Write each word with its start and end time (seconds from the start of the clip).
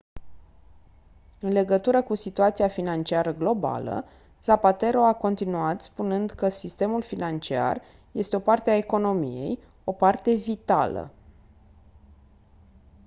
în 1.39 1.51
legătură 1.51 2.01
cu 2.01 2.15
situația 2.15 2.67
financiară 2.67 3.33
globală 3.33 4.05
zapatero 4.43 5.03
a 5.07 5.13
continuat 5.13 5.81
spunând 5.81 6.31
că 6.31 6.49
«sistemul 6.49 7.01
financiar 7.01 7.81
este 8.11 8.35
o 8.35 8.39
parte 8.39 8.69
a 8.69 8.75
economiei 8.75 9.59
o 9.83 9.91
parte 9.91 10.33
vitală.» 10.33 11.09